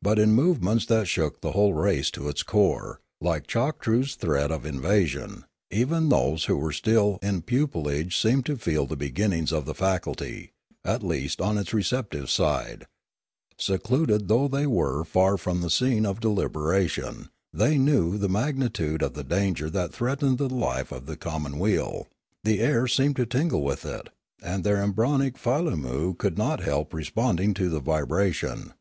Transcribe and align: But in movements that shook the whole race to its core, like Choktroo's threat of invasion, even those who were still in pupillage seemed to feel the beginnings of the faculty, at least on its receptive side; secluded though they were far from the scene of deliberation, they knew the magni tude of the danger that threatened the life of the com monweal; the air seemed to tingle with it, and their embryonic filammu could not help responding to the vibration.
But 0.00 0.20
in 0.20 0.34
movements 0.34 0.86
that 0.86 1.08
shook 1.08 1.40
the 1.40 1.50
whole 1.50 1.74
race 1.74 2.12
to 2.12 2.28
its 2.28 2.44
core, 2.44 3.00
like 3.20 3.48
Choktroo's 3.48 4.14
threat 4.14 4.52
of 4.52 4.64
invasion, 4.64 5.46
even 5.72 6.10
those 6.10 6.44
who 6.44 6.56
were 6.56 6.70
still 6.70 7.18
in 7.22 7.42
pupillage 7.42 8.16
seemed 8.16 8.46
to 8.46 8.56
feel 8.56 8.86
the 8.86 8.94
beginnings 8.96 9.50
of 9.52 9.64
the 9.64 9.74
faculty, 9.74 10.52
at 10.84 11.02
least 11.02 11.40
on 11.40 11.58
its 11.58 11.74
receptive 11.74 12.30
side; 12.30 12.86
secluded 13.56 14.28
though 14.28 14.46
they 14.46 14.64
were 14.64 15.02
far 15.04 15.36
from 15.36 15.60
the 15.60 15.70
scene 15.70 16.06
of 16.06 16.20
deliberation, 16.20 17.28
they 17.52 17.78
knew 17.78 18.16
the 18.16 18.28
magni 18.28 18.70
tude 18.70 19.02
of 19.02 19.14
the 19.14 19.24
danger 19.24 19.68
that 19.68 19.92
threatened 19.92 20.38
the 20.38 20.48
life 20.48 20.92
of 20.92 21.06
the 21.06 21.16
com 21.16 21.46
monweal; 21.46 22.06
the 22.44 22.60
air 22.60 22.86
seemed 22.86 23.16
to 23.16 23.26
tingle 23.26 23.64
with 23.64 23.84
it, 23.84 24.10
and 24.40 24.62
their 24.62 24.76
embryonic 24.80 25.36
filammu 25.36 26.16
could 26.16 26.38
not 26.38 26.60
help 26.60 26.94
responding 26.94 27.52
to 27.54 27.68
the 27.68 27.80
vibration. 27.80 28.72